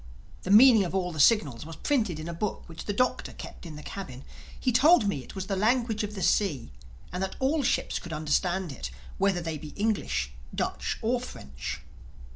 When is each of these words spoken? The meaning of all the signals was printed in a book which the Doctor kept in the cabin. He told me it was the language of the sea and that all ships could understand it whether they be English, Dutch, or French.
The 0.41 0.49
meaning 0.49 0.83
of 0.83 0.95
all 0.95 1.11
the 1.11 1.19
signals 1.19 1.63
was 1.63 1.75
printed 1.75 2.19
in 2.19 2.27
a 2.27 2.33
book 2.33 2.63
which 2.67 2.85
the 2.85 2.91
Doctor 2.91 3.33
kept 3.33 3.67
in 3.67 3.75
the 3.75 3.83
cabin. 3.83 4.23
He 4.59 4.71
told 4.71 5.07
me 5.07 5.23
it 5.23 5.35
was 5.35 5.45
the 5.45 5.55
language 5.55 6.03
of 6.03 6.15
the 6.15 6.23
sea 6.23 6.71
and 7.13 7.21
that 7.21 7.35
all 7.39 7.61
ships 7.61 7.99
could 7.99 8.11
understand 8.11 8.71
it 8.71 8.89
whether 9.19 9.41
they 9.41 9.59
be 9.59 9.73
English, 9.75 10.33
Dutch, 10.55 10.97
or 11.03 11.21
French. 11.21 11.81